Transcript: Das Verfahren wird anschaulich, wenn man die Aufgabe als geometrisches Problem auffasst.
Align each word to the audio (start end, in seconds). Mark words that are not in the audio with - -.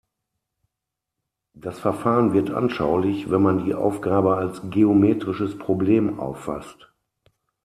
Das 1.53 1.77
Verfahren 1.79 2.33
wird 2.33 2.49
anschaulich, 2.49 3.29
wenn 3.29 3.43
man 3.43 3.63
die 3.65 3.75
Aufgabe 3.75 4.35
als 4.35 4.59
geometrisches 4.71 5.55
Problem 5.59 6.19
auffasst. 6.19 6.89